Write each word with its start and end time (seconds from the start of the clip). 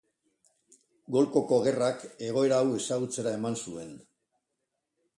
Golkoko 1.15 1.59
Gerrak 1.69 2.07
egoera 2.31 2.59
hau 2.65 2.75
ezagutzera 2.81 3.37
eman 3.41 3.63
zuen. 3.67 3.97